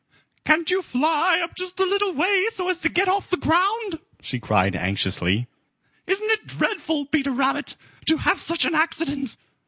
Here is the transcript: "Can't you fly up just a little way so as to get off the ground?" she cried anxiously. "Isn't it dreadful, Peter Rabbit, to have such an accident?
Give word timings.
"Can't 0.45 0.71
you 0.71 0.81
fly 0.81 1.41
up 1.43 1.55
just 1.55 1.79
a 1.79 1.85
little 1.85 2.11
way 2.11 2.47
so 2.49 2.69
as 2.69 2.81
to 2.81 2.89
get 2.89 3.07
off 3.07 3.29
the 3.29 3.37
ground?" 3.37 3.99
she 4.19 4.39
cried 4.39 4.75
anxiously. 4.75 5.45
"Isn't 6.07 6.31
it 6.31 6.47
dreadful, 6.47 7.05
Peter 7.05 7.29
Rabbit, 7.29 7.75
to 8.07 8.17
have 8.17 8.39
such 8.39 8.65
an 8.65 8.73
accident? 8.73 9.37